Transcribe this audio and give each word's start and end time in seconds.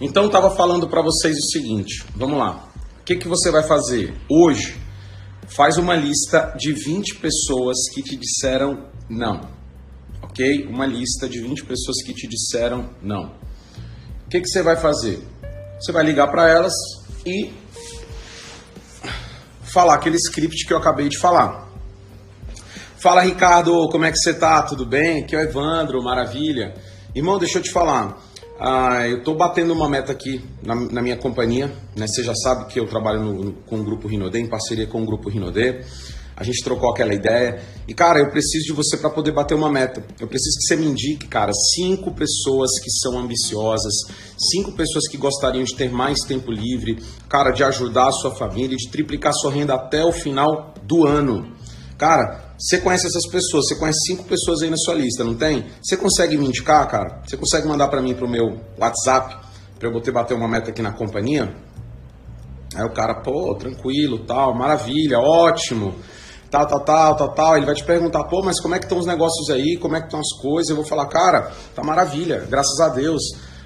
Então 0.00 0.26
estava 0.26 0.50
falando 0.56 0.88
para 0.88 1.02
vocês 1.02 1.36
o 1.36 1.50
seguinte, 1.50 2.06
vamos 2.16 2.38
lá. 2.38 2.66
O 3.00 3.04
que, 3.04 3.16
que 3.16 3.28
você 3.28 3.50
vai 3.50 3.62
fazer 3.62 4.14
hoje? 4.30 4.80
Faz 5.46 5.76
uma 5.76 5.94
lista 5.94 6.54
de 6.56 6.72
20 6.72 7.16
pessoas 7.16 7.76
que 7.92 8.02
te 8.02 8.16
disseram 8.16 8.86
não. 9.10 9.42
Ok? 10.22 10.66
Uma 10.68 10.86
lista 10.86 11.28
de 11.28 11.42
20 11.42 11.66
pessoas 11.66 12.02
que 12.02 12.14
te 12.14 12.26
disseram 12.26 12.88
não. 13.02 13.34
O 14.24 14.30
que, 14.30 14.40
que 14.40 14.48
você 14.48 14.62
vai 14.62 14.76
fazer? 14.76 15.22
Você 15.78 15.92
vai 15.92 16.02
ligar 16.02 16.28
para 16.28 16.48
elas 16.48 16.72
e 17.26 17.52
falar 19.62 19.94
aquele 19.96 20.16
script 20.16 20.66
que 20.66 20.72
eu 20.72 20.78
acabei 20.78 21.10
de 21.10 21.18
falar. 21.18 21.68
Fala 22.96 23.20
Ricardo, 23.20 23.86
como 23.90 24.06
é 24.06 24.10
que 24.10 24.18
você 24.18 24.32
tá? 24.32 24.62
Tudo 24.62 24.86
bem? 24.86 25.24
Aqui 25.24 25.36
é 25.36 25.40
o 25.40 25.42
Evandro, 25.42 26.02
maravilha. 26.02 26.74
Irmão, 27.14 27.38
deixa 27.38 27.58
eu 27.58 27.62
te 27.62 27.70
falar. 27.70 28.29
Ah, 28.62 29.08
eu 29.08 29.20
estou 29.20 29.34
batendo 29.34 29.72
uma 29.72 29.88
meta 29.88 30.12
aqui 30.12 30.44
na, 30.62 30.74
na, 30.74 31.00
minha 31.00 31.16
companhia. 31.16 31.72
Né? 31.96 32.06
Você 32.06 32.22
já 32.22 32.34
sabe 32.34 32.66
que 32.66 32.78
eu 32.78 32.86
trabalho 32.86 33.18
no, 33.18 33.32
no, 33.44 33.52
com 33.52 33.80
o 33.80 33.82
Grupo 33.82 34.06
Rinodê, 34.06 34.38
em 34.38 34.46
parceria 34.46 34.86
com 34.86 35.02
o 35.02 35.06
Grupo 35.06 35.30
Rinodê. 35.30 35.82
A 36.36 36.44
gente 36.44 36.62
trocou 36.62 36.90
aquela 36.90 37.14
ideia. 37.14 37.62
E, 37.88 37.94
cara, 37.94 38.18
eu 38.18 38.30
preciso 38.30 38.66
de 38.66 38.72
você 38.74 38.98
para 38.98 39.08
poder 39.08 39.32
bater 39.32 39.54
uma 39.54 39.70
meta. 39.70 40.04
Eu 40.20 40.28
preciso 40.28 40.58
que 40.58 40.64
você 40.64 40.76
me 40.76 40.86
indique, 40.86 41.26
cara, 41.26 41.52
cinco 41.74 42.14
pessoas 42.14 42.78
que 42.82 42.90
são 42.90 43.18
ambiciosas, 43.18 43.94
cinco 44.52 44.72
pessoas 44.72 45.08
que 45.08 45.16
gostariam 45.16 45.64
de 45.64 45.74
ter 45.74 45.90
mais 45.90 46.20
tempo 46.20 46.50
livre, 46.50 46.98
cara, 47.30 47.52
de 47.52 47.64
ajudar 47.64 48.08
a 48.08 48.12
sua 48.12 48.34
família, 48.34 48.76
de 48.76 48.90
triplicar 48.90 49.32
sua 49.32 49.50
renda 49.50 49.74
até 49.74 50.04
o 50.04 50.12
final 50.12 50.74
do 50.82 51.06
ano. 51.06 51.50
Cara, 51.96 52.49
você 52.60 52.78
conhece 52.78 53.06
essas 53.06 53.26
pessoas, 53.26 53.66
você 53.66 53.74
conhece 53.76 53.98
cinco 54.06 54.24
pessoas 54.24 54.60
aí 54.60 54.68
na 54.68 54.76
sua 54.76 54.94
lista, 54.94 55.24
não 55.24 55.34
tem? 55.34 55.64
Você 55.82 55.96
consegue 55.96 56.36
me 56.36 56.44
indicar, 56.44 56.86
cara? 56.88 57.22
Você 57.26 57.34
consegue 57.38 57.66
mandar 57.66 57.88
para 57.88 58.02
mim 58.02 58.14
pro 58.14 58.28
meu 58.28 58.60
WhatsApp 58.78 59.34
para 59.78 59.88
eu 59.88 59.92
poder 59.94 60.12
bater 60.12 60.34
uma 60.34 60.46
meta 60.46 60.68
aqui 60.68 60.82
na 60.82 60.92
companhia? 60.92 61.54
Aí 62.76 62.84
o 62.84 62.92
cara, 62.92 63.14
pô, 63.22 63.54
tranquilo, 63.54 64.26
tal, 64.26 64.54
maravilha, 64.54 65.18
ótimo, 65.18 65.94
tal, 66.50 66.66
tal, 66.66 66.80
tal, 66.80 67.16
tal, 67.16 67.34
tal. 67.34 67.56
Ele 67.56 67.64
vai 67.64 67.74
te 67.74 67.82
perguntar, 67.82 68.24
pô, 68.24 68.42
mas 68.44 68.60
como 68.60 68.74
é 68.74 68.78
que 68.78 68.84
estão 68.84 68.98
os 68.98 69.06
negócios 69.06 69.48
aí? 69.48 69.78
Como 69.80 69.96
é 69.96 70.00
que 70.00 70.08
estão 70.08 70.20
as 70.20 70.42
coisas? 70.42 70.68
Eu 70.68 70.76
vou 70.76 70.84
falar, 70.84 71.06
cara, 71.06 71.50
tá 71.74 71.82
maravilha, 71.82 72.46
graças 72.46 72.78
a 72.78 72.88
Deus, 72.90 73.22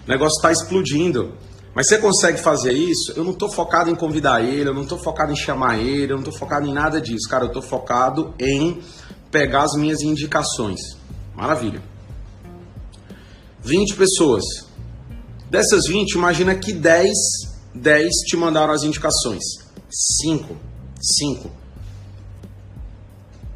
o 0.06 0.09
negócio 0.09 0.37
está 0.37 0.53
explodindo. 0.53 1.34
Mas 1.75 1.89
você 1.89 1.98
consegue 1.98 2.39
fazer 2.39 2.72
isso? 2.72 3.12
Eu 3.17 3.25
não 3.25 3.33
estou 3.33 3.50
focado 3.50 3.91
em 3.91 3.97
convidar 3.97 4.42
ele, 4.42 4.69
eu 4.69 4.75
não 4.75 4.83
estou 4.83 4.97
focado 4.97 5.33
em 5.33 5.36
chamar 5.36 5.78
ele, 5.78 6.12
eu 6.12 6.16
não 6.16 6.25
estou 6.25 6.39
focado 6.39 6.66
em 6.66 6.72
nada 6.72 7.00
disso. 7.00 7.28
Cara, 7.28 7.44
eu 7.44 7.48
estou 7.48 7.62
focado 7.62 8.33
em 8.39 8.81
pegar 9.31 9.62
as 9.62 9.72
minhas 9.72 10.00
indicações. 10.00 10.81
Maravilha. 11.34 11.83
20 13.62 13.97
pessoas. 13.97 14.44
Dessas 15.50 15.86
20, 15.89 16.12
imagina 16.12 16.55
que 16.55 16.72
10, 16.72 17.11
10 17.75 18.09
te 18.27 18.36
mandaram 18.36 18.72
as 18.72 18.84
indicações. 18.84 19.42
5. 20.22 20.56
5. 21.00 21.50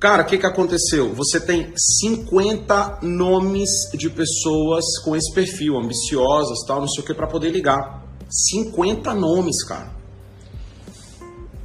Cara, 0.01 0.23
o 0.23 0.27
que, 0.27 0.39
que 0.39 0.47
aconteceu? 0.47 1.13
Você 1.15 1.41
tem 1.41 1.73
50 1.77 3.01
nomes 3.03 3.69
de 3.95 4.09
pessoas 4.11 4.85
com 5.05 5.15
esse 5.15 5.33
perfil, 5.33 5.77
ambiciosas, 5.77 6.59
tal, 6.67 6.81
não 6.81 6.89
sei 6.89 7.03
o 7.03 7.07
que, 7.07 7.15
para 7.15 7.27
poder 7.27 7.51
ligar. 7.51 8.08
50 8.29 9.15
nomes, 9.15 9.65
cara. 9.65 9.91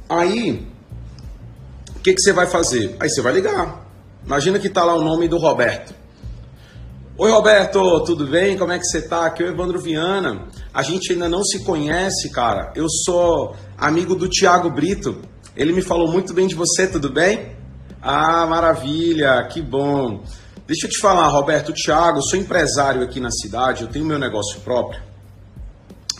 Aí, 0.08 0.66
o 1.96 2.00
que, 2.00 2.14
que 2.14 2.20
você 2.20 2.32
vai 2.32 2.46
fazer? 2.46 2.96
Aí 3.00 3.08
você 3.08 3.20
vai 3.20 3.32
ligar. 3.32 3.86
Imagina 4.24 4.58
que 4.58 4.68
tá 4.68 4.84
lá 4.84 4.94
o 4.94 5.02
nome 5.02 5.28
do 5.28 5.38
Roberto. 5.38 5.94
Oi, 7.16 7.30
Roberto, 7.30 8.00
tudo 8.04 8.26
bem? 8.26 8.58
Como 8.58 8.72
é 8.72 8.78
que 8.78 8.84
você 8.86 9.02
tá? 9.02 9.26
Aqui 9.26 9.42
é 9.42 9.46
o 9.46 9.50
Evandro 9.50 9.78
Viana. 9.78 10.48
A 10.72 10.82
gente 10.82 11.12
ainda 11.12 11.28
não 11.28 11.44
se 11.44 11.62
conhece, 11.62 12.30
cara. 12.30 12.72
Eu 12.74 12.88
sou 12.88 13.54
amigo 13.78 14.14
do 14.14 14.28
Thiago 14.28 14.70
Brito. 14.70 15.22
Ele 15.56 15.72
me 15.72 15.82
falou 15.82 16.10
muito 16.10 16.34
bem 16.34 16.48
de 16.48 16.54
você, 16.54 16.86
tudo 16.86 17.08
bem? 17.08 17.54
Ah, 18.02 18.44
maravilha, 18.46 19.46
que 19.50 19.62
bom. 19.62 20.24
Deixa 20.66 20.86
eu 20.86 20.90
te 20.90 20.98
falar, 20.98 21.28
Roberto, 21.28 21.72
Thiago, 21.72 22.22
sou 22.22 22.38
empresário 22.38 23.02
aqui 23.02 23.20
na 23.20 23.30
cidade, 23.30 23.82
eu 23.82 23.88
tenho 23.88 24.04
meu 24.04 24.18
negócio 24.18 24.60
próprio. 24.60 25.00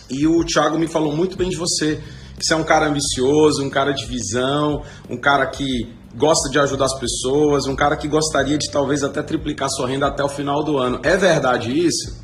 E 0.09 0.27
o 0.27 0.43
Thiago 0.43 0.77
me 0.77 0.87
falou 0.87 1.15
muito 1.15 1.37
bem 1.37 1.49
de 1.49 1.57
você, 1.57 2.01
que 2.37 2.45
você 2.45 2.53
é 2.53 2.57
um 2.57 2.63
cara 2.63 2.87
ambicioso, 2.87 3.63
um 3.63 3.69
cara 3.69 3.91
de 3.91 4.05
visão, 4.05 4.83
um 5.09 5.17
cara 5.17 5.45
que 5.47 5.93
gosta 6.15 6.49
de 6.49 6.59
ajudar 6.59 6.85
as 6.85 6.99
pessoas, 6.99 7.65
um 7.65 7.75
cara 7.75 7.97
que 7.97 8.07
gostaria 8.07 8.57
de 8.57 8.69
talvez 8.71 9.03
até 9.03 9.21
triplicar 9.21 9.69
sua 9.69 9.87
renda 9.87 10.07
até 10.07 10.23
o 10.23 10.29
final 10.29 10.63
do 10.63 10.77
ano. 10.77 10.99
É 11.03 11.17
verdade 11.17 11.71
isso? 11.71 12.23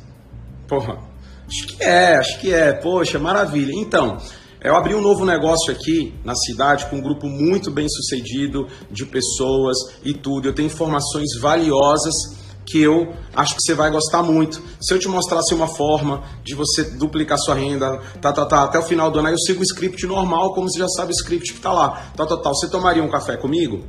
Porra, 0.66 0.98
acho 1.46 1.66
que 1.66 1.82
é, 1.82 2.16
acho 2.16 2.40
que 2.40 2.52
é. 2.52 2.72
Poxa, 2.72 3.18
maravilha. 3.18 3.72
Então, 3.74 4.16
eu 4.62 4.76
abri 4.76 4.94
um 4.94 5.00
novo 5.00 5.24
negócio 5.24 5.72
aqui 5.72 6.14
na 6.24 6.34
cidade 6.34 6.86
com 6.86 6.96
um 6.96 7.02
grupo 7.02 7.26
muito 7.26 7.70
bem 7.70 7.88
sucedido 7.88 8.66
de 8.90 9.04
pessoas 9.04 9.76
e 10.04 10.14
tudo. 10.14 10.48
Eu 10.48 10.54
tenho 10.54 10.66
informações 10.66 11.38
valiosas 11.40 12.41
que 12.64 12.80
eu 12.80 13.12
acho 13.34 13.54
que 13.54 13.62
você 13.62 13.74
vai 13.74 13.90
gostar 13.90 14.22
muito. 14.22 14.62
Se 14.80 14.94
eu 14.94 14.98
te 14.98 15.08
mostrasse 15.08 15.54
uma 15.54 15.68
forma 15.68 16.22
de 16.44 16.54
você 16.54 16.84
duplicar 16.84 17.38
sua 17.38 17.54
renda, 17.54 18.00
tá, 18.20 18.32
tá, 18.32 18.46
tá, 18.46 18.64
até 18.64 18.78
o 18.78 18.82
final 18.82 19.10
do 19.10 19.18
ano, 19.18 19.28
aí 19.28 19.34
eu 19.34 19.38
sigo 19.38 19.60
o 19.60 19.64
script 19.64 20.06
normal, 20.06 20.52
como 20.54 20.70
você 20.70 20.78
já 20.78 20.88
sabe 20.88 21.12
o 21.12 21.16
script 21.16 21.54
que 21.54 21.60
tá 21.60 21.72
lá. 21.72 22.10
Tá, 22.16 22.26
tá, 22.26 22.36
tá. 22.36 22.50
Você 22.50 22.68
tomaria 22.68 23.02
um 23.02 23.10
café 23.10 23.36
comigo? 23.36 23.84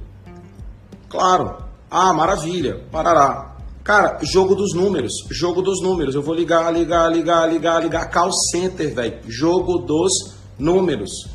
Claro. 1.09 1.57
Ah, 1.89 2.11
maravilha. 2.13 2.85
Parará. 2.91 3.55
Cara, 3.83 4.17
jogo 4.23 4.55
dos 4.55 4.73
números. 4.73 5.13
Jogo 5.29 5.61
dos 5.61 5.81
números. 5.81 6.15
Eu 6.15 6.23
vou 6.23 6.33
ligar, 6.33 6.73
ligar, 6.73 7.11
ligar, 7.11 7.47
ligar, 7.47 7.83
ligar. 7.83 8.09
Call 8.09 8.31
center, 8.31 8.95
velho. 8.95 9.19
Jogo 9.27 9.79
dos 9.79 10.11
números. 10.57 11.27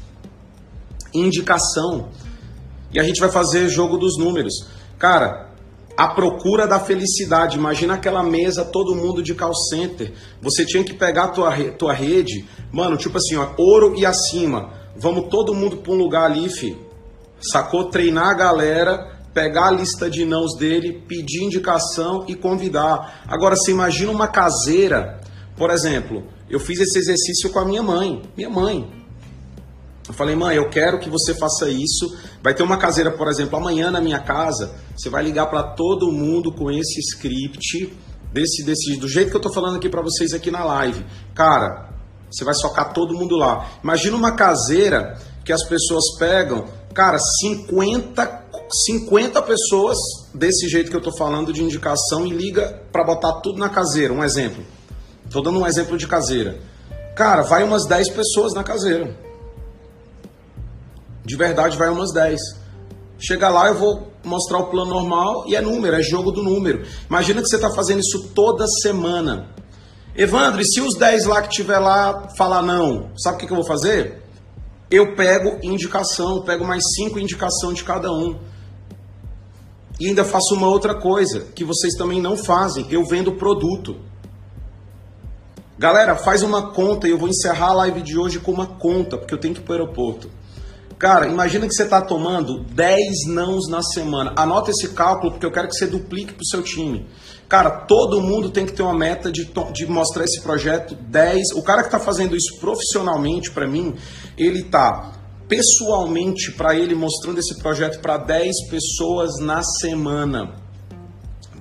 Indicação. 1.14 2.08
E 2.92 2.98
a 2.98 3.02
gente 3.02 3.20
vai 3.20 3.28
fazer 3.28 3.68
jogo 3.68 3.98
dos 3.98 4.18
números. 4.18 4.66
Cara, 4.98 5.47
a 5.98 6.06
procura 6.06 6.64
da 6.64 6.78
felicidade. 6.78 7.58
Imagina 7.58 7.94
aquela 7.94 8.22
mesa, 8.22 8.64
todo 8.64 8.94
mundo 8.94 9.20
de 9.20 9.34
call 9.34 9.52
center. 9.52 10.12
Você 10.40 10.64
tinha 10.64 10.84
que 10.84 10.94
pegar 10.94 11.24
a 11.24 11.28
tua, 11.28 11.52
tua 11.72 11.92
rede, 11.92 12.48
mano, 12.72 12.96
tipo 12.96 13.18
assim, 13.18 13.34
ó, 13.34 13.48
ouro 13.58 13.94
e 13.96 14.06
acima. 14.06 14.72
Vamos 14.96 15.28
todo 15.28 15.52
mundo 15.52 15.78
para 15.78 15.92
um 15.92 15.96
lugar 15.96 16.30
ali, 16.30 16.48
fi. 16.48 16.78
Sacou? 17.40 17.86
Treinar 17.90 18.28
a 18.28 18.34
galera, 18.34 19.18
pegar 19.34 19.66
a 19.66 19.70
lista 19.72 20.08
de 20.08 20.24
nãos 20.24 20.56
dele, 20.56 21.02
pedir 21.08 21.42
indicação 21.42 22.24
e 22.28 22.36
convidar. 22.36 23.24
Agora, 23.26 23.56
você 23.56 23.72
imagina 23.72 24.12
uma 24.12 24.28
caseira, 24.28 25.20
por 25.56 25.68
exemplo, 25.68 26.22
eu 26.48 26.60
fiz 26.60 26.78
esse 26.78 26.96
exercício 26.96 27.50
com 27.50 27.58
a 27.58 27.64
minha 27.64 27.82
mãe. 27.82 28.22
Minha 28.36 28.50
mãe, 28.50 28.88
eu 30.08 30.14
falei, 30.14 30.34
mãe, 30.34 30.56
eu 30.56 30.70
quero 30.70 30.98
que 30.98 31.10
você 31.10 31.34
faça 31.34 31.68
isso. 31.68 32.16
Vai 32.42 32.54
ter 32.54 32.62
uma 32.62 32.78
caseira, 32.78 33.10
por 33.10 33.28
exemplo, 33.28 33.58
amanhã 33.58 33.90
na 33.90 34.00
minha 34.00 34.18
casa. 34.18 34.74
Você 34.96 35.10
vai 35.10 35.22
ligar 35.22 35.46
para 35.46 35.62
todo 35.62 36.10
mundo 36.10 36.50
com 36.50 36.70
esse 36.70 36.98
script, 37.00 37.92
desse, 38.32 38.64
desse, 38.64 38.96
do 38.96 39.06
jeito 39.06 39.30
que 39.30 39.36
eu 39.36 39.40
tô 39.40 39.52
falando 39.52 39.76
aqui 39.76 39.88
para 39.88 40.00
vocês 40.00 40.32
aqui 40.32 40.50
na 40.50 40.64
live. 40.64 41.04
Cara, 41.34 41.90
você 42.30 42.42
vai 42.42 42.54
socar 42.54 42.94
todo 42.94 43.14
mundo 43.14 43.36
lá. 43.36 43.68
Imagina 43.84 44.16
uma 44.16 44.32
caseira 44.32 45.18
que 45.44 45.52
as 45.52 45.62
pessoas 45.64 46.16
pegam, 46.18 46.64
cara, 46.94 47.18
50, 47.18 48.44
50 48.86 49.42
pessoas 49.42 49.98
desse 50.32 50.68
jeito 50.68 50.90
que 50.90 50.96
eu 50.96 51.02
tô 51.02 51.12
falando 51.12 51.52
de 51.52 51.62
indicação 51.62 52.26
e 52.26 52.30
liga 52.30 52.82
para 52.90 53.04
botar 53.04 53.40
tudo 53.40 53.58
na 53.58 53.68
caseira. 53.68 54.14
Um 54.14 54.24
exemplo. 54.24 54.64
Tô 55.30 55.42
dando 55.42 55.58
um 55.58 55.66
exemplo 55.66 55.98
de 55.98 56.06
caseira. 56.06 56.58
Cara, 57.14 57.42
vai 57.42 57.62
umas 57.62 57.86
10 57.86 58.08
pessoas 58.08 58.54
na 58.54 58.64
caseira 58.64 59.27
de 61.28 61.36
verdade 61.36 61.76
vai 61.76 61.90
umas 61.90 62.10
10. 62.10 62.40
Chega 63.18 63.50
lá, 63.50 63.68
eu 63.68 63.74
vou 63.74 64.10
mostrar 64.24 64.58
o 64.58 64.66
plano 64.66 64.90
normal 64.90 65.44
e 65.46 65.54
é 65.54 65.60
número, 65.60 65.94
é 65.94 66.02
jogo 66.02 66.32
do 66.32 66.42
número. 66.42 66.86
Imagina 67.08 67.42
que 67.42 67.48
você 67.48 67.56
está 67.56 67.70
fazendo 67.70 68.00
isso 68.00 68.30
toda 68.34 68.66
semana. 68.82 69.50
Evandro, 70.16 70.60
e 70.60 70.64
se 70.64 70.80
os 70.80 70.96
10 70.96 71.26
lá 71.26 71.42
que 71.42 71.50
tiver 71.50 71.78
lá 71.78 72.28
falar 72.36 72.62
não, 72.62 73.10
sabe 73.16 73.36
o 73.36 73.40
que, 73.40 73.46
que 73.46 73.52
eu 73.52 73.56
vou 73.56 73.66
fazer? 73.66 74.22
Eu 74.90 75.14
pego 75.14 75.58
indicação, 75.62 76.42
pego 76.42 76.64
mais 76.64 76.82
5 76.96 77.18
indicação 77.18 77.74
de 77.74 77.84
cada 77.84 78.10
um. 78.10 78.38
E 80.00 80.06
ainda 80.06 80.24
faço 80.24 80.54
uma 80.54 80.68
outra 80.68 80.94
coisa 80.94 81.40
que 81.54 81.62
vocês 81.62 81.94
também 81.94 82.22
não 82.22 82.36
fazem. 82.36 82.86
Eu 82.90 83.04
vendo 83.04 83.32
produto. 83.32 83.96
Galera, 85.78 86.16
faz 86.16 86.42
uma 86.42 86.72
conta 86.72 87.06
e 87.06 87.10
eu 87.10 87.18
vou 87.18 87.28
encerrar 87.28 87.68
a 87.68 87.74
live 87.74 88.00
de 88.00 88.18
hoje 88.18 88.40
com 88.40 88.50
uma 88.50 88.66
conta, 88.66 89.18
porque 89.18 89.34
eu 89.34 89.38
tenho 89.38 89.54
que 89.54 89.60
ir 89.60 89.64
para 89.64 89.72
o 89.72 89.78
aeroporto. 89.78 90.38
Cara, 90.98 91.28
imagina 91.28 91.66
que 91.66 91.72
você 91.72 91.84
está 91.84 92.00
tomando 92.00 92.64
10 92.64 93.26
nãos 93.28 93.68
na 93.68 93.82
semana. 93.82 94.32
Anota 94.36 94.70
esse 94.70 94.88
cálculo 94.88 95.32
porque 95.32 95.46
eu 95.46 95.52
quero 95.52 95.68
que 95.68 95.74
você 95.74 95.86
duplique 95.86 96.32
para 96.32 96.42
o 96.42 96.46
seu 96.46 96.62
time. 96.62 97.06
Cara, 97.48 97.70
todo 97.86 98.20
mundo 98.20 98.50
tem 98.50 98.66
que 98.66 98.72
ter 98.72 98.82
uma 98.82 98.96
meta 98.96 99.30
de, 99.30 99.48
de 99.72 99.86
mostrar 99.86 100.24
esse 100.24 100.42
projeto 100.42 100.94
10. 100.94 101.52
O 101.54 101.62
cara 101.62 101.82
que 101.82 101.88
está 101.88 102.00
fazendo 102.00 102.36
isso 102.36 102.58
profissionalmente 102.58 103.50
para 103.52 103.66
mim, 103.66 103.94
ele 104.36 104.60
está 104.60 105.12
pessoalmente 105.46 106.52
para 106.52 106.74
ele 106.74 106.94
mostrando 106.94 107.38
esse 107.38 107.56
projeto 107.58 108.00
para 108.00 108.18
10 108.18 108.68
pessoas 108.68 109.38
na 109.40 109.62
semana. 109.62 110.56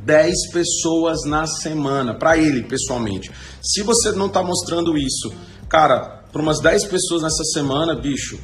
10 0.04 0.52
pessoas 0.52 1.26
na 1.26 1.46
semana, 1.46 2.14
para 2.14 2.38
ele 2.38 2.64
pessoalmente. 2.64 3.30
Se 3.62 3.84
você 3.84 4.12
não 4.14 4.28
está 4.28 4.42
mostrando 4.42 4.98
isso 4.98 5.32
Cara, 5.70 6.24
para 6.32 6.42
umas 6.42 6.62
10 6.62 6.86
pessoas 6.86 7.24
nessa 7.24 7.44
semana, 7.54 7.94
bicho, 7.94 8.40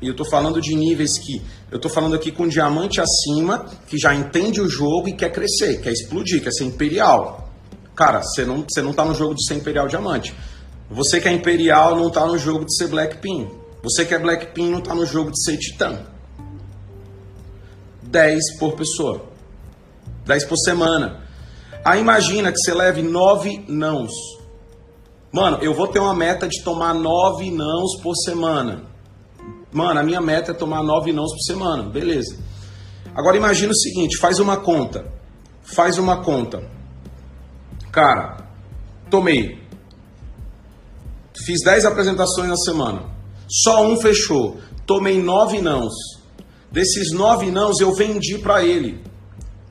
e 0.00 0.08
eu 0.08 0.14
tô 0.14 0.24
falando 0.24 0.60
de 0.60 0.74
níveis 0.74 1.18
que. 1.18 1.40
Eu 1.70 1.78
tô 1.78 1.88
falando 1.88 2.14
aqui 2.14 2.30
com 2.30 2.46
diamante 2.46 3.00
acima, 3.00 3.66
que 3.86 3.98
já 3.98 4.14
entende 4.14 4.60
o 4.60 4.68
jogo 4.68 5.08
e 5.08 5.12
quer 5.12 5.32
crescer, 5.32 5.80
quer 5.80 5.90
explodir, 5.90 6.42
quer 6.42 6.52
ser 6.52 6.64
imperial. 6.64 7.50
Cara, 7.94 8.20
você 8.22 8.44
não, 8.44 8.64
você 8.68 8.82
não 8.82 8.92
tá 8.92 9.04
no 9.04 9.14
jogo 9.14 9.34
de 9.34 9.46
ser 9.46 9.54
imperial 9.54 9.88
diamante. 9.88 10.34
Você 10.90 11.20
que 11.20 11.28
é 11.28 11.32
imperial 11.32 11.96
não 11.96 12.10
tá 12.10 12.26
no 12.26 12.36
jogo 12.36 12.64
de 12.66 12.76
ser 12.76 12.88
Blackpin. 12.88 13.48
Você 13.82 14.04
que 14.04 14.14
é 14.14 14.18
Blackpin 14.18 14.70
não 14.70 14.80
tá 14.80 14.94
no 14.94 15.06
jogo 15.06 15.30
de 15.30 15.42
ser 15.42 15.56
titã. 15.56 16.00
10 18.02 18.58
por 18.58 18.76
pessoa. 18.76 19.24
10 20.26 20.44
por 20.44 20.58
semana. 20.58 21.22
Aí 21.84 22.00
imagina 22.00 22.52
que 22.52 22.58
você 22.58 22.74
leve 22.74 23.02
9 23.02 23.64
nãos. 23.66 24.12
Mano, 25.32 25.58
eu 25.62 25.72
vou 25.72 25.88
ter 25.88 25.98
uma 25.98 26.14
meta 26.14 26.46
de 26.46 26.62
tomar 26.62 26.94
9 26.94 27.50
nãos 27.50 28.00
por 28.02 28.14
semana. 28.14 28.95
Mano, 29.76 30.00
a 30.00 30.02
minha 30.02 30.22
meta 30.22 30.52
é 30.52 30.54
tomar 30.54 30.82
9 30.82 31.12
nãos 31.12 31.30
por 31.32 31.42
semana. 31.42 31.82
Beleza. 31.82 32.38
Agora 33.14 33.36
imagina 33.36 33.72
o 33.72 33.76
seguinte, 33.76 34.16
faz 34.16 34.38
uma 34.38 34.56
conta. 34.56 35.04
Faz 35.62 35.98
uma 35.98 36.22
conta. 36.22 36.62
Cara, 37.92 38.38
tomei. 39.10 39.62
Fiz 41.44 41.60
10 41.62 41.84
apresentações 41.84 42.48
na 42.48 42.56
semana. 42.56 43.02
Só 43.46 43.86
um 43.86 43.98
fechou. 43.98 44.56
Tomei 44.86 45.20
9 45.20 45.60
nãos. 45.60 45.92
Desses 46.72 47.12
9 47.12 47.50
nãos 47.50 47.78
eu 47.78 47.94
vendi 47.94 48.38
para 48.38 48.64
ele. 48.64 49.04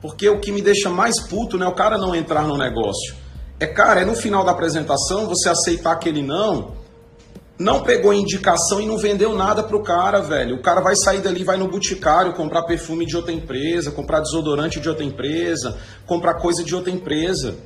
Porque 0.00 0.28
o 0.28 0.38
que 0.38 0.52
me 0.52 0.62
deixa 0.62 0.88
mais 0.88 1.20
puto 1.20 1.58
não 1.58 1.66
é 1.66 1.68
o 1.68 1.74
cara 1.74 1.98
não 1.98 2.14
entrar 2.14 2.46
no 2.46 2.56
negócio. 2.56 3.16
É, 3.58 3.66
cara, 3.66 4.02
é 4.02 4.04
no 4.04 4.14
final 4.14 4.44
da 4.44 4.52
apresentação 4.52 5.26
você 5.26 5.48
aceitar 5.48 5.90
aquele 5.90 6.22
não, 6.22 6.75
não 7.58 7.82
pegou 7.82 8.12
indicação 8.12 8.80
e 8.80 8.86
não 8.86 8.98
vendeu 8.98 9.34
nada 9.34 9.62
pro 9.62 9.82
cara, 9.82 10.20
velho. 10.20 10.56
O 10.56 10.62
cara 10.62 10.80
vai 10.80 10.94
sair 10.94 11.20
dali, 11.20 11.42
vai 11.42 11.56
no 11.56 11.68
boticário 11.68 12.34
comprar 12.34 12.64
perfume 12.64 13.06
de 13.06 13.16
outra 13.16 13.32
empresa, 13.32 13.90
comprar 13.90 14.20
desodorante 14.20 14.78
de 14.78 14.88
outra 14.88 15.04
empresa, 15.04 15.76
comprar 16.06 16.34
coisa 16.34 16.62
de 16.62 16.74
outra 16.74 16.90
empresa. 16.90 17.56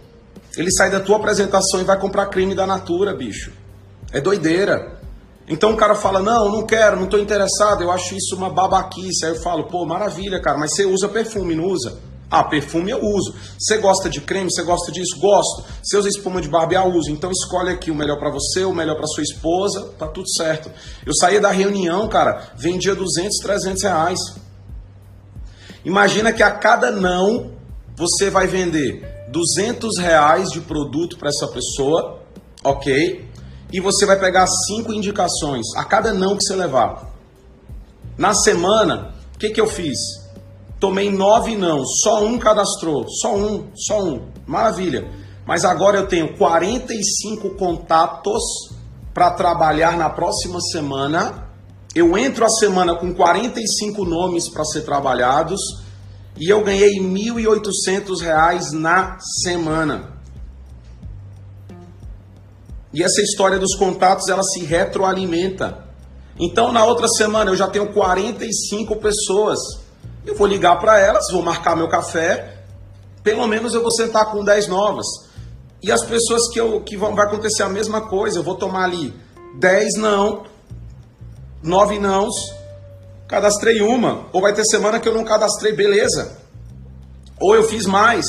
Ele 0.56 0.70
sai 0.70 0.90
da 0.90 1.00
tua 1.00 1.16
apresentação 1.16 1.80
e 1.80 1.84
vai 1.84 1.98
comprar 1.98 2.26
creme 2.26 2.54
da 2.54 2.66
Natura, 2.66 3.14
bicho. 3.14 3.52
É 4.12 4.20
doideira. 4.20 5.00
Então 5.48 5.72
o 5.72 5.76
cara 5.76 5.96
fala: 5.96 6.20
Não, 6.20 6.48
não 6.48 6.64
quero, 6.64 6.96
não 6.96 7.04
estou 7.04 7.18
interessado, 7.18 7.82
eu 7.82 7.90
acho 7.90 8.14
isso 8.14 8.36
uma 8.36 8.50
babaquice. 8.50 9.24
Aí 9.24 9.32
eu 9.32 9.40
falo: 9.40 9.64
Pô, 9.64 9.84
maravilha, 9.84 10.40
cara, 10.40 10.56
mas 10.56 10.74
você 10.74 10.84
usa 10.84 11.08
perfume, 11.08 11.56
não 11.56 11.64
usa? 11.64 11.98
Ah, 12.30 12.44
perfume 12.44 12.92
eu 12.92 13.00
uso. 13.02 13.34
Você 13.58 13.78
gosta 13.78 14.08
de 14.08 14.20
creme? 14.20 14.52
Você 14.52 14.62
gosta 14.62 14.92
disso? 14.92 15.18
Gosto. 15.18 15.64
Você 15.82 15.96
usa 15.96 16.08
espuma 16.08 16.40
de 16.40 16.48
barbear? 16.48 16.86
Uso. 16.86 17.10
Então 17.10 17.30
escolhe 17.30 17.70
aqui 17.70 17.90
o 17.90 17.94
melhor 17.94 18.18
para 18.20 18.30
você, 18.30 18.64
o 18.64 18.72
melhor 18.72 18.96
para 18.96 19.06
sua 19.08 19.24
esposa, 19.24 19.88
tá 19.98 20.06
tudo 20.06 20.30
certo. 20.30 20.70
Eu 21.04 21.12
saía 21.14 21.40
da 21.40 21.50
reunião, 21.50 22.08
cara, 22.08 22.52
vendia 22.56 22.94
200, 22.94 23.36
300 23.38 23.82
reais. 23.82 24.20
Imagina 25.84 26.32
que 26.32 26.42
a 26.42 26.52
cada 26.52 26.92
não 26.92 27.52
você 27.96 28.30
vai 28.30 28.46
vender 28.46 29.26
200 29.30 29.98
reais 29.98 30.50
de 30.50 30.60
produto 30.60 31.18
para 31.18 31.30
essa 31.30 31.48
pessoa, 31.48 32.20
ok? 32.62 33.28
E 33.72 33.80
você 33.80 34.06
vai 34.06 34.18
pegar 34.18 34.46
cinco 34.68 34.92
indicações 34.92 35.66
a 35.76 35.84
cada 35.84 36.12
não 36.12 36.36
que 36.36 36.44
você 36.44 36.54
levar. 36.54 37.10
Na 38.16 38.34
semana, 38.34 39.14
o 39.34 39.38
que, 39.38 39.50
que 39.50 39.60
eu 39.60 39.66
fiz? 39.66 40.19
Tomei 40.80 41.10
nove 41.10 41.56
não, 41.56 41.84
só 41.84 42.24
um 42.24 42.38
cadastrou, 42.38 43.06
só 43.06 43.36
um, 43.36 43.68
só 43.76 44.02
um. 44.02 44.22
Maravilha. 44.46 45.10
Mas 45.46 45.62
agora 45.62 45.98
eu 45.98 46.06
tenho 46.06 46.36
45 46.38 47.50
contatos 47.50 48.42
para 49.12 49.30
trabalhar 49.32 49.98
na 49.98 50.08
próxima 50.08 50.58
semana. 50.72 51.50
Eu 51.94 52.16
entro 52.16 52.46
a 52.46 52.48
semana 52.48 52.94
com 52.94 53.12
45 53.12 54.06
nomes 54.06 54.48
para 54.48 54.64
ser 54.64 54.82
trabalhados 54.82 55.60
e 56.38 56.48
eu 56.48 56.64
ganhei 56.64 56.98
R$ 56.98 57.00
1.800 57.00 58.70
na 58.72 59.18
semana. 59.42 60.14
E 62.94 63.02
essa 63.02 63.20
história 63.20 63.58
dos 63.58 63.74
contatos, 63.76 64.28
ela 64.28 64.42
se 64.42 64.64
retroalimenta. 64.64 65.84
Então, 66.38 66.72
na 66.72 66.84
outra 66.84 67.06
semana, 67.06 67.50
eu 67.50 67.56
já 67.56 67.68
tenho 67.68 67.92
45 67.92 68.96
pessoas 68.96 69.58
eu 70.26 70.34
vou 70.34 70.46
ligar 70.46 70.78
para 70.78 70.98
elas, 70.98 71.24
vou 71.32 71.42
marcar 71.42 71.76
meu 71.76 71.88
café, 71.88 72.58
pelo 73.22 73.46
menos 73.46 73.74
eu 73.74 73.82
vou 73.82 73.90
sentar 73.90 74.30
com 74.30 74.44
10 74.44 74.68
novas. 74.68 75.06
E 75.82 75.90
as 75.90 76.04
pessoas 76.04 76.48
que, 76.52 76.60
eu, 76.60 76.80
que 76.82 76.96
vão, 76.96 77.14
vai 77.14 77.26
acontecer 77.26 77.62
a 77.62 77.68
mesma 77.68 78.02
coisa, 78.02 78.38
eu 78.38 78.42
vou 78.42 78.54
tomar 78.54 78.84
ali 78.84 79.14
10 79.58 79.94
não, 79.96 80.44
9 81.62 81.98
nãos, 81.98 82.34
cadastrei 83.26 83.80
uma, 83.80 84.26
ou 84.32 84.40
vai 84.40 84.52
ter 84.52 84.64
semana 84.64 85.00
que 85.00 85.08
eu 85.08 85.14
não 85.14 85.24
cadastrei, 85.24 85.72
beleza. 85.72 86.38
Ou 87.40 87.54
eu 87.54 87.64
fiz 87.64 87.86
mais. 87.86 88.26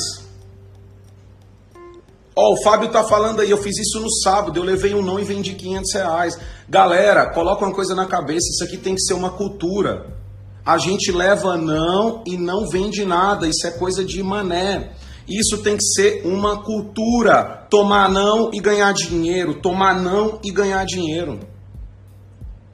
Ó, 2.34 2.54
o 2.54 2.62
Fábio 2.62 2.88
tá 2.90 3.04
falando 3.04 3.40
aí, 3.40 3.50
eu 3.50 3.58
fiz 3.58 3.76
isso 3.78 4.00
no 4.00 4.10
sábado, 4.10 4.58
eu 4.58 4.64
levei 4.64 4.94
um 4.94 5.02
não 5.02 5.20
e 5.20 5.24
vendi 5.24 5.54
500 5.54 5.92
reais. 5.92 6.38
Galera, 6.66 7.26
coloca 7.26 7.62
uma 7.62 7.74
coisa 7.74 7.94
na 7.94 8.06
cabeça, 8.06 8.48
isso 8.48 8.64
aqui 8.64 8.78
tem 8.78 8.94
que 8.94 9.02
ser 9.02 9.12
uma 9.12 9.30
cultura. 9.30 10.21
A 10.64 10.78
gente 10.78 11.10
leva 11.10 11.56
não 11.56 12.22
e 12.26 12.36
não 12.36 12.68
vende 12.68 13.04
nada, 13.04 13.48
isso 13.48 13.66
é 13.66 13.70
coisa 13.72 14.04
de 14.04 14.22
mané. 14.22 14.92
Isso 15.28 15.58
tem 15.62 15.76
que 15.76 15.84
ser 15.84 16.26
uma 16.26 16.62
cultura. 16.62 17.66
Tomar 17.70 18.08
não 18.08 18.50
e 18.52 18.60
ganhar 18.60 18.92
dinheiro. 18.92 19.60
Tomar 19.60 20.00
não 20.00 20.38
e 20.44 20.50
ganhar 20.50 20.84
dinheiro. 20.84 21.40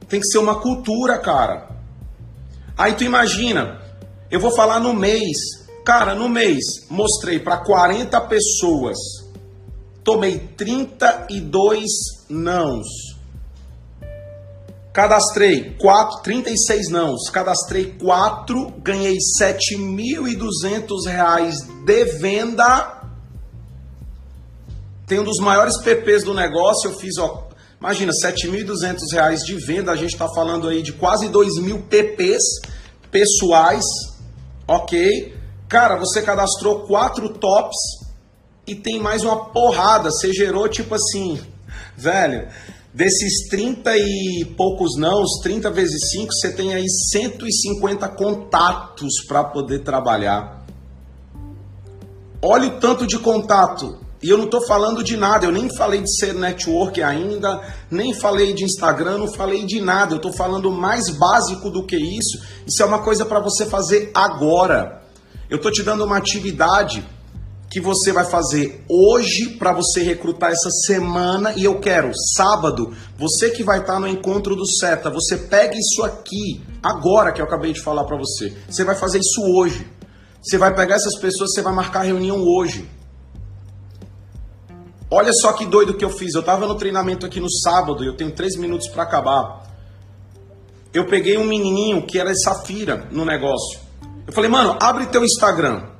Tem 0.07 0.19
que 0.19 0.27
ser 0.27 0.39
uma 0.39 0.59
cultura, 0.59 1.17
cara. 1.17 1.69
Aí 2.77 2.93
tu 2.93 3.03
imagina, 3.03 3.79
eu 4.31 4.39
vou 4.39 4.51
falar 4.51 4.79
no 4.79 4.93
mês. 4.93 5.37
Cara, 5.85 6.13
no 6.13 6.29
mês, 6.29 6.87
mostrei 6.89 7.39
para 7.39 7.57
40 7.57 8.19
pessoas. 8.21 8.97
Tomei 10.03 10.39
32 10.57 11.87
nãos. 12.29 13.08
Cadastrei 14.91 15.75
4, 15.79 16.23
36 16.23 16.89
nãos, 16.89 17.29
cadastrei 17.29 17.95
4, 18.01 18.73
ganhei 18.81 19.17
7.200 19.39 21.05
reais 21.05 21.59
de 21.85 22.05
venda. 22.17 22.99
Tem 25.05 25.19
um 25.19 25.23
dos 25.23 25.39
maiores 25.39 25.79
PPs 25.83 26.23
do 26.23 26.33
negócio, 26.33 26.89
eu 26.89 26.97
fiz, 26.97 27.19
ó, 27.19 27.47
imagina, 27.79 28.11
7.200 28.11 28.97
reais 29.11 29.41
de 29.41 29.55
venda, 29.63 29.91
a 29.91 29.95
gente 29.95 30.13
está 30.13 30.27
falando 30.27 30.67
aí 30.67 30.81
de 30.81 30.93
quase 30.93 31.29
2 31.29 31.59
mil 31.59 31.83
PPs 31.83 32.41
pessoais, 33.11 33.85
ok? 34.67 35.35
Cara, 35.67 35.97
você 35.97 36.23
cadastrou 36.23 36.87
4 36.87 37.29
tops 37.37 37.77
e 38.65 38.73
tem 38.73 38.99
mais 38.99 39.23
uma 39.23 39.51
porrada, 39.51 40.09
você 40.09 40.33
gerou 40.33 40.67
tipo 40.67 40.95
assim, 40.95 41.39
velho 41.95 42.49
Desses 42.91 43.47
30 43.49 43.95
e 43.97 44.45
poucos 44.57 44.97
não, 44.97 45.21
os 45.21 45.39
30 45.43 45.69
vezes 45.69 46.09
5, 46.09 46.33
você 46.33 46.51
tem 46.51 46.73
aí 46.73 46.89
150 46.89 48.07
contatos 48.09 49.23
para 49.27 49.43
poder 49.43 49.79
trabalhar. 49.79 50.65
Olha 52.41 52.67
o 52.67 52.79
tanto 52.79 53.05
de 53.05 53.19
contato. 53.19 53.99
E 54.21 54.29
eu 54.29 54.37
não 54.37 54.45
estou 54.45 54.65
falando 54.65 55.03
de 55.03 55.15
nada, 55.15 55.45
eu 55.45 55.51
nem 55.51 55.73
falei 55.77 56.01
de 56.01 56.13
ser 56.17 56.33
network 56.33 57.01
ainda, 57.01 57.61
nem 57.89 58.13
falei 58.13 58.53
de 58.53 58.65
Instagram, 58.65 59.19
não 59.19 59.31
falei 59.31 59.65
de 59.65 59.79
nada. 59.79 60.13
Eu 60.13 60.17
estou 60.17 60.33
falando 60.33 60.71
mais 60.71 61.09
básico 61.09 61.69
do 61.69 61.85
que 61.85 61.95
isso. 61.95 62.41
Isso 62.67 62.81
é 62.81 62.85
uma 62.85 62.99
coisa 62.99 63.23
para 63.23 63.39
você 63.39 63.65
fazer 63.67 64.11
agora. 64.13 65.03
Eu 65.49 65.57
estou 65.57 65.71
te 65.71 65.83
dando 65.83 66.03
uma 66.03 66.17
atividade 66.17 67.05
que 67.69 67.79
você 67.79 68.11
vai 68.11 68.25
fazer 68.25 68.83
hoje 68.89 69.49
para 69.57 69.71
você 69.71 70.01
recrutar 70.01 70.51
essa 70.51 70.71
semana 70.87 71.53
e 71.55 71.65
eu 71.65 71.79
quero 71.79 72.11
sábado, 72.35 72.93
você 73.17 73.51
que 73.51 73.63
vai 73.63 73.81
estar 73.81 73.93
tá 73.93 73.99
no 73.99 74.07
encontro 74.07 74.55
do 74.55 74.65
SETA, 74.65 75.11
você 75.11 75.37
pega 75.37 75.75
isso 75.77 76.03
aqui 76.03 76.61
agora 76.81 77.31
que 77.31 77.39
eu 77.39 77.45
acabei 77.45 77.71
de 77.71 77.81
falar 77.81 78.05
para 78.05 78.17
você. 78.17 78.55
Você 78.67 78.83
vai 78.83 78.95
fazer 78.95 79.19
isso 79.19 79.41
hoje. 79.55 79.87
Você 80.41 80.57
vai 80.57 80.73
pegar 80.73 80.95
essas 80.95 81.19
pessoas, 81.19 81.51
você 81.53 81.61
vai 81.61 81.73
marcar 81.73 82.01
reunião 82.01 82.41
hoje. 82.41 82.89
Olha 85.11 85.33
só 85.33 85.53
que 85.53 85.65
doido 85.65 85.93
que 85.93 86.05
eu 86.05 86.09
fiz. 86.09 86.33
Eu 86.33 86.39
estava 86.39 86.65
no 86.65 86.75
treinamento 86.75 87.25
aqui 87.25 87.39
no 87.39 87.51
sábado, 87.51 88.03
eu 88.03 88.15
tenho 88.15 88.31
três 88.31 88.55
minutos 88.55 88.87
para 88.87 89.03
acabar. 89.03 89.67
Eu 90.91 91.05
peguei 91.05 91.37
um 91.37 91.45
menininho 91.45 92.05
que 92.07 92.17
era 92.17 92.33
safira 92.35 93.07
no 93.11 93.23
negócio. 93.23 93.79
Eu 94.25 94.33
falei, 94.33 94.49
mano, 94.49 94.75
abre 94.81 95.05
teu 95.07 95.23
Instagram. 95.23 95.98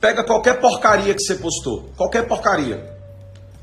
Pega 0.00 0.22
qualquer 0.22 0.60
porcaria 0.60 1.14
que 1.14 1.22
você 1.22 1.34
postou, 1.34 1.90
qualquer 1.96 2.26
porcaria. 2.26 2.96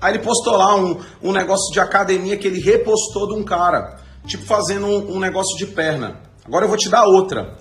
Aí 0.02 0.14
ele 0.14 0.24
postou 0.24 0.58
lá 0.58 0.76
um, 0.76 1.00
um 1.24 1.32
negócio 1.32 1.72
de 1.72 1.80
academia 1.80 2.38
que 2.38 2.48
ele 2.48 2.60
repostou 2.60 3.28
de 3.28 3.34
um 3.40 3.44
cara, 3.44 4.00
tipo 4.26 4.44
fazendo 4.44 4.86
um, 4.86 5.16
um 5.16 5.20
negócio 5.20 5.58
de 5.58 5.66
perna. 5.68 6.20
Agora 6.46 6.66
eu 6.66 6.70
vou 6.70 6.78
te 6.78 6.90
dar 6.90 7.06
outra. 7.06 7.58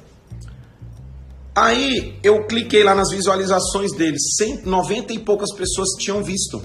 Aí 1.55 2.19
eu 2.23 2.47
cliquei 2.47 2.83
lá 2.83 2.95
nas 2.95 3.11
visualizações 3.11 3.93
dele, 3.93 4.19
190 4.19 5.13
e 5.13 5.21
poucas 5.21 5.55
pessoas 5.55 5.91
tinham 5.99 6.23
visto. 6.23 6.61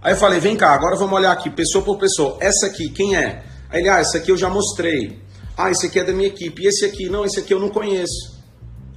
Aí 0.00 0.12
eu 0.12 0.16
falei, 0.16 0.38
vem 0.38 0.56
cá, 0.56 0.72
agora 0.72 0.96
vamos 0.96 1.14
olhar 1.14 1.32
aqui, 1.32 1.50
pessoa 1.50 1.84
por 1.84 1.98
pessoa. 1.98 2.36
Essa 2.40 2.66
aqui, 2.66 2.90
quem 2.90 3.16
é? 3.16 3.42
Aí 3.70 3.80
ele, 3.80 3.88
ah, 3.88 3.98
essa 3.98 4.18
aqui 4.18 4.30
eu 4.30 4.36
já 4.36 4.48
mostrei. 4.48 5.18
Ah, 5.56 5.70
esse 5.70 5.86
aqui 5.86 5.98
é 5.98 6.04
da 6.04 6.12
minha 6.12 6.28
equipe. 6.28 6.62
E 6.62 6.68
esse 6.68 6.84
aqui, 6.84 7.08
não, 7.08 7.24
esse 7.24 7.40
aqui 7.40 7.52
eu 7.52 7.58
não 7.58 7.70
conheço. 7.70 8.40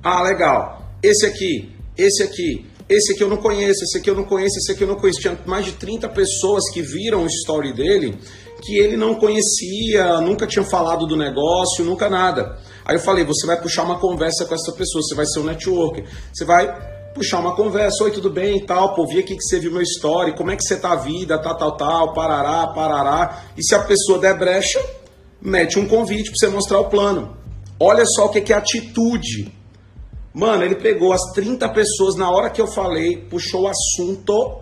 Ah, 0.04 0.22
legal. 0.22 0.87
Esse 1.01 1.25
aqui, 1.25 1.72
esse 1.98 2.24
aqui, 2.24 2.66
esse 2.89 3.13
aqui 3.13 3.24
eu 3.24 3.30
não 3.30 3.38
conheço, 3.38 3.84
esse 3.84 3.98
aqui 3.98 4.10
eu 4.10 4.16
não 4.16 4.24
conheço, 4.24 4.58
esse 4.58 4.72
aqui 4.72 4.84
eu 4.84 4.88
não 4.88 4.96
conheço. 4.96 5.20
Tinha 5.20 5.38
mais 5.46 5.66
de 5.66 5.74
30 5.74 6.10
pessoas 6.10 6.70
que 6.72 6.82
viram 6.82 7.24
o 7.24 7.27
story 7.27 7.74
dele 7.74 8.18
que 8.62 8.77
ele 8.77 8.98
não 8.98 9.16
conhecia, 9.16 10.20
nunca 10.22 10.48
tinha 10.48 10.63
falado 10.63 11.06
do 11.06 11.16
negócio, 11.16 11.84
nunca 11.84 12.10
nada. 12.10 12.58
Aí 12.86 12.96
eu 12.96 13.00
falei, 13.00 13.24
você 13.24 13.46
vai 13.46 13.60
puxar 13.62 13.84
uma 13.84 14.00
conversa 14.00 14.46
com 14.46 14.56
essa 14.56 14.72
pessoa, 14.72 15.01
você 15.01 15.16
vai 15.16 15.25
ser 15.25 15.39
um 15.39 15.44
networker, 15.44 16.06
você 16.34 16.46
vai 16.46 17.13
puxar 17.13 17.39
uma 17.39 17.56
conversa, 17.56 18.04
oi, 18.04 18.12
tudo 18.12 18.30
bem 18.30 18.58
e 18.58 18.66
tal, 18.66 18.94
pô, 18.94 19.06
vi 19.06 19.20
aqui 19.20 19.36
que 19.36 19.44
você 19.44 19.60
viu 19.60 19.72
meu 19.72 19.82
story, 19.82 20.36
como 20.36 20.51
é 20.51 20.56
que 20.56 20.63
você 20.63 20.75
tá 20.75 20.92
a 20.92 20.96
vida, 20.96 21.38
tal, 21.38 21.58
tal, 21.58 21.77
tal, 21.77 22.13
parará, 22.13 22.68
parará. 22.68 23.44
E 23.58 23.63
se 23.63 23.75
a 23.75 23.80
pessoa 23.80 24.20
der 24.20 24.38
brecha, 24.38 24.80
mete 25.42 25.80
um 25.80 25.88
convite 25.88 26.30
para 26.30 26.39
você 26.39 26.48
mostrar 26.48 26.80
o 26.80 26.89
plano. 26.89 27.36
Olha 27.80 28.06
só 28.06 28.25
o 28.25 28.30
que 28.30 28.51
é 28.51 28.56
atitude. 28.56 29.51
Mano, 30.38 30.63
ele 30.63 30.75
pegou 30.75 31.12
as 31.12 31.34
30 31.34 31.67
pessoas 31.70 32.15
na 32.15 32.29
hora 32.29 32.51
que 32.51 32.62
eu 32.62 32.67
falei, 32.67 33.17
puxou 33.17 33.63
o 33.63 33.67
assunto. 33.67 34.60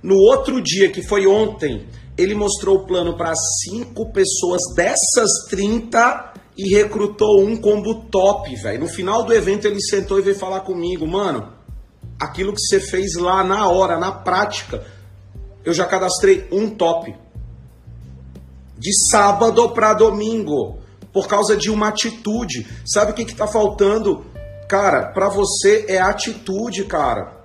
No 0.00 0.14
outro 0.14 0.62
dia, 0.62 0.88
que 0.88 1.02
foi 1.02 1.26
ontem, 1.26 1.84
ele 2.16 2.32
mostrou 2.32 2.76
o 2.76 2.86
plano 2.86 3.16
para 3.16 3.34
cinco 3.64 4.12
pessoas 4.12 4.62
dessas 4.76 5.28
30 5.50 6.32
e 6.56 6.72
recrutou 6.72 7.44
um 7.44 7.56
combo 7.56 8.04
top, 8.08 8.54
velho. 8.54 8.84
No 8.84 8.88
final 8.88 9.24
do 9.24 9.34
evento 9.34 9.66
ele 9.66 9.80
sentou 9.80 10.20
e 10.20 10.22
veio 10.22 10.36
falar 10.36 10.60
comigo, 10.60 11.04
mano, 11.08 11.52
aquilo 12.20 12.52
que 12.52 12.60
você 12.60 12.78
fez 12.78 13.16
lá 13.16 13.42
na 13.42 13.68
hora, 13.68 13.98
na 13.98 14.12
prática, 14.12 14.86
eu 15.64 15.74
já 15.74 15.86
cadastrei 15.86 16.46
um 16.52 16.70
top. 16.70 17.12
De 18.78 18.92
sábado 19.10 19.70
para 19.70 19.92
domingo, 19.92 20.78
por 21.12 21.26
causa 21.26 21.56
de 21.56 21.68
uma 21.68 21.88
atitude. 21.88 22.64
Sabe 22.86 23.10
o 23.10 23.14
que 23.14 23.22
está 23.22 23.48
faltando? 23.48 24.35
Cara, 24.68 25.12
para 25.12 25.28
você 25.28 25.86
é 25.88 25.98
atitude, 25.98 26.84
cara. 26.84 27.36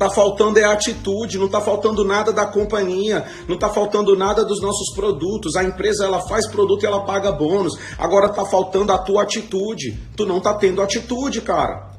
Tá 0.00 0.08
faltando 0.08 0.58
é 0.58 0.64
atitude, 0.64 1.36
não 1.36 1.46
tá 1.46 1.60
faltando 1.60 2.02
nada 2.06 2.32
da 2.32 2.46
companhia, 2.46 3.26
não 3.46 3.58
tá 3.58 3.68
faltando 3.68 4.16
nada 4.16 4.42
dos 4.42 4.58
nossos 4.62 4.94
produtos. 4.94 5.56
A 5.56 5.62
empresa 5.62 6.06
ela 6.06 6.20
faz 6.20 6.46
produto 6.46 6.82
e 6.82 6.86
ela 6.86 7.04
paga 7.04 7.30
bônus. 7.30 7.74
Agora 7.98 8.30
tá 8.30 8.46
faltando 8.46 8.92
a 8.92 8.98
tua 8.98 9.24
atitude. 9.24 9.98
Tu 10.16 10.24
não 10.24 10.40
tá 10.40 10.54
tendo 10.54 10.80
atitude, 10.80 11.42
cara. 11.42 11.90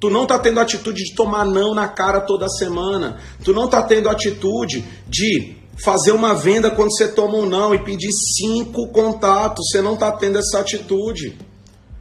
Tu 0.00 0.10
não 0.10 0.26
tá 0.26 0.40
tendo 0.40 0.58
atitude 0.58 1.04
de 1.04 1.14
tomar 1.14 1.44
não 1.44 1.72
na 1.72 1.86
cara 1.86 2.20
toda 2.20 2.48
semana. 2.48 3.18
Tu 3.44 3.52
não 3.52 3.68
tá 3.68 3.80
tendo 3.80 4.08
atitude 4.08 4.84
de 5.06 5.56
fazer 5.84 6.10
uma 6.10 6.34
venda 6.34 6.68
quando 6.68 6.90
você 6.90 7.06
toma 7.06 7.38
um 7.38 7.46
não 7.46 7.72
e 7.72 7.78
pedir 7.78 8.10
cinco 8.10 8.88
contatos. 8.88 9.68
Você 9.70 9.80
não 9.80 9.96
tá 9.96 10.10
tendo 10.10 10.38
essa 10.38 10.58
atitude. 10.58 11.38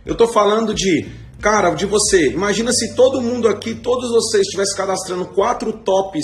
Eu 0.05 0.15
tô 0.15 0.27
falando 0.27 0.74
de 0.74 1.24
Cara, 1.43 1.72
de 1.72 1.86
você, 1.86 2.29
imagina 2.29 2.72
se 2.72 2.95
todo 2.95 3.22
mundo 3.22 3.50
aqui, 3.50 3.75
todos 3.75 4.10
vocês 4.12 4.43
estivessem 4.43 4.77
cadastrando 4.77 5.25
quatro 5.25 5.74
tops 5.74 6.24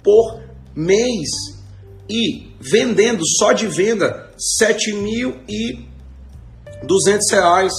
por 0.00 0.44
mês 0.76 1.28
e 2.08 2.52
vendendo 2.60 3.24
só 3.26 3.52
de 3.52 3.66
venda 3.66 4.30
R$ 4.60 4.76
reais 7.32 7.72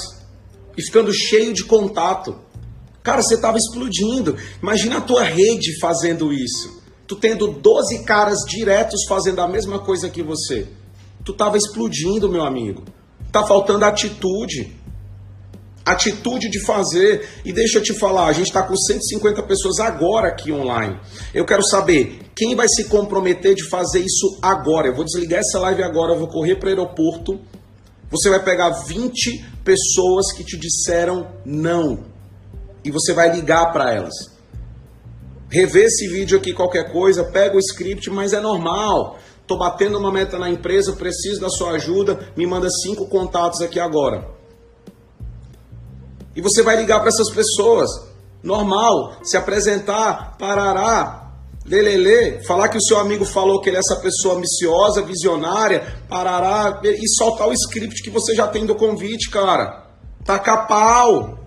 e 0.77 0.83
ficando 0.83 1.13
cheio 1.13 1.53
de 1.53 1.63
contato. 1.63 2.35
Cara, 3.01 3.21
você 3.21 3.35
estava 3.35 3.57
explodindo. 3.57 4.35
Imagina 4.61 4.97
a 4.97 5.01
tua 5.01 5.23
rede 5.23 5.79
fazendo 5.79 6.33
isso. 6.33 6.81
Tu 7.07 7.15
tendo 7.15 7.47
12 7.47 8.03
caras 8.03 8.39
diretos 8.45 9.05
fazendo 9.07 9.39
a 9.39 9.47
mesma 9.47 9.79
coisa 9.79 10.09
que 10.09 10.21
você. 10.21 10.67
Tu 11.23 11.31
estava 11.31 11.55
explodindo, 11.55 12.27
meu 12.27 12.43
amigo. 12.43 12.83
Tá 13.31 13.47
faltando 13.47 13.85
atitude 13.85 14.75
atitude 15.85 16.49
de 16.49 16.59
fazer. 16.65 17.27
E 17.43 17.51
deixa 17.51 17.79
eu 17.79 17.83
te 17.83 17.93
falar, 17.93 18.27
a 18.27 18.33
gente 18.33 18.47
está 18.47 18.63
com 18.63 18.75
150 18.75 19.43
pessoas 19.43 19.79
agora 19.79 20.29
aqui 20.29 20.51
online. 20.51 20.99
Eu 21.33 21.45
quero 21.45 21.63
saber 21.63 22.19
quem 22.35 22.55
vai 22.55 22.67
se 22.67 22.85
comprometer 22.85 23.55
de 23.55 23.67
fazer 23.69 23.99
isso 23.99 24.39
agora. 24.41 24.87
Eu 24.87 24.95
vou 24.95 25.05
desligar 25.05 25.39
essa 25.39 25.59
live 25.59 25.83
agora, 25.83 26.13
eu 26.13 26.19
vou 26.19 26.27
correr 26.27 26.55
para 26.55 26.67
o 26.67 26.69
aeroporto. 26.69 27.39
Você 28.09 28.29
vai 28.29 28.43
pegar 28.43 28.69
20 28.69 29.45
pessoas 29.63 30.31
que 30.33 30.43
te 30.43 30.57
disseram 30.57 31.27
não. 31.45 32.03
E 32.83 32.91
você 32.91 33.13
vai 33.13 33.31
ligar 33.31 33.71
para 33.71 33.93
elas. 33.93 34.13
Rever 35.49 35.85
esse 35.85 36.07
vídeo 36.07 36.37
aqui, 36.37 36.53
qualquer 36.53 36.91
coisa, 36.91 37.25
pega 37.25 37.55
o 37.55 37.59
script, 37.59 38.09
mas 38.09 38.33
é 38.33 38.39
normal. 38.39 39.19
Tô 39.45 39.57
batendo 39.57 39.97
uma 39.97 40.11
meta 40.11 40.39
na 40.39 40.49
empresa, 40.49 40.93
preciso 40.93 41.41
da 41.41 41.49
sua 41.49 41.71
ajuda, 41.71 42.31
me 42.37 42.45
manda 42.45 42.69
cinco 42.69 43.05
contatos 43.07 43.61
aqui 43.61 43.79
agora. 43.79 44.40
E 46.35 46.41
você 46.41 46.63
vai 46.63 46.77
ligar 46.77 46.99
para 46.99 47.09
essas 47.09 47.29
pessoas, 47.29 47.89
normal, 48.41 49.15
se 49.23 49.35
apresentar, 49.35 50.37
parará, 50.37 51.21
lelele, 51.65 52.43
falar 52.43 52.69
que 52.69 52.77
o 52.77 52.81
seu 52.81 52.97
amigo 52.99 53.25
falou 53.25 53.61
que 53.61 53.69
ele 53.69 53.77
é 53.77 53.79
essa 53.79 53.97
pessoa 53.97 54.35
ambiciosa, 54.35 55.01
visionária, 55.01 55.95
parará, 56.09 56.81
e 56.83 57.07
soltar 57.17 57.47
o 57.47 57.53
script 57.53 58.01
que 58.01 58.09
você 58.09 58.33
já 58.33 58.47
tem 58.47 58.65
do 58.65 58.75
convite, 58.75 59.29
cara. 59.29 59.87
Taca 60.25 60.57
pau. 60.65 61.39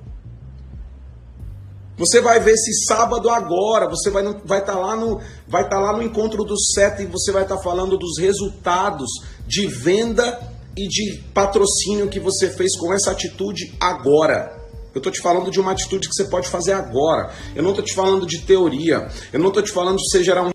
Você 1.97 2.21
vai 2.21 2.41
ver 2.41 2.53
esse 2.53 2.87
sábado 2.87 3.31
agora, 3.31 3.88
você 3.88 4.11
vai 4.11 4.25
estar 4.25 4.41
vai 4.45 4.64
tá 4.64 4.76
lá 4.76 4.97
no 4.97 5.21
vai 5.47 5.69
tá 5.69 5.79
lá 5.79 5.93
no 5.93 6.03
encontro 6.03 6.43
do 6.43 6.59
sete 6.59 7.03
e 7.03 7.07
você 7.07 7.31
vai 7.31 7.45
estar 7.45 7.57
tá 7.57 7.62
falando 7.62 7.97
dos 7.97 8.19
resultados 8.19 9.09
de 9.47 9.69
venda 9.69 10.41
e 10.76 10.88
de 10.88 11.23
patrocínio 11.33 12.09
que 12.09 12.19
você 12.19 12.50
fez 12.50 12.76
com 12.76 12.93
essa 12.93 13.12
atitude 13.12 13.76
agora. 13.81 14.53
Eu 14.95 14.99
estou 15.01 15.13
te 15.13 15.21
falando 15.21 15.51
de 15.51 15.61
uma 15.61 15.73
atitude 15.73 16.09
que 16.09 16.15
você 16.15 16.25
pode 16.25 16.49
fazer 16.49 16.73
agora. 16.73 17.33
Eu 17.55 17.63
não 17.63 17.71
estou 17.71 17.85
te 17.85 17.95
falando 17.95 18.27
de 18.27 18.43
teoria. 18.43 19.09
Eu 19.33 19.41
não 19.41 19.49
estou 19.49 19.63
te 19.63 19.73
falando 19.73 19.97
de 19.97 20.05
você 20.09 20.23
gerar 20.23 20.43
um 20.43 20.53